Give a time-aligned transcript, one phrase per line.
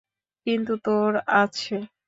[0.47, 1.75] কিন্তু তোর আছে।